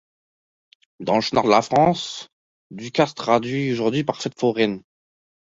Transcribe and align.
Dans 0.99 1.17
le 1.17 1.35
nord 1.35 1.43
de 1.43 1.51
la 1.51 1.61
France 1.61 2.29
ducasse 2.71 3.09
se 3.09 3.13
traduit 3.13 3.71
aujourd'hui 3.71 4.03
par 4.03 4.19
Fête 4.19 4.33
Foraine. 4.39 4.81